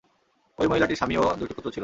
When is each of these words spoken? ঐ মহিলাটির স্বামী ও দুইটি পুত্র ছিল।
ঐ 0.57 0.63
মহিলাটির 0.67 0.97
স্বামী 0.97 1.15
ও 1.17 1.23
দুইটি 1.39 1.53
পুত্র 1.53 1.69
ছিল। 1.71 1.79